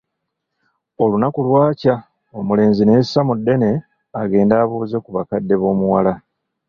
[1.03, 1.95] Olunaku lwakya
[2.37, 3.71] omulenzi ne yessa mu ddene
[4.21, 6.13] agende abuuze ku bakadde b'omuwala.